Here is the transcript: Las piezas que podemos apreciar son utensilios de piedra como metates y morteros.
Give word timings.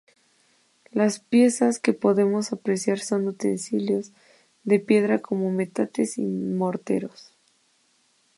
Las 0.91 1.19
piezas 1.19 1.77
que 1.79 1.93
podemos 1.93 2.53
apreciar 2.53 2.97
son 2.97 3.27
utensilios 3.27 4.13
de 4.63 4.79
piedra 4.79 5.19
como 5.19 5.51
metates 5.51 6.17
y 6.17 6.23
morteros. 6.25 7.35